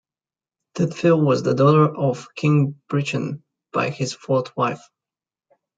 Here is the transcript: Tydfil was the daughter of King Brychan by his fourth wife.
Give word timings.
Tydfil 0.75 1.23
was 1.23 1.43
the 1.43 1.53
daughter 1.53 1.87
of 1.95 2.33
King 2.33 2.81
Brychan 2.91 3.43
by 3.71 3.91
his 3.91 4.13
fourth 4.15 4.57
wife. 4.57 4.81